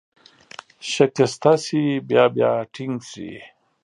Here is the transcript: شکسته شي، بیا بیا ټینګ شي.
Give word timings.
شکسته 0.93 1.53
شي، 1.65 1.83
بیا 2.07 2.23
بیا 2.35 2.51
ټینګ 2.73 2.95
شي. 3.09 3.31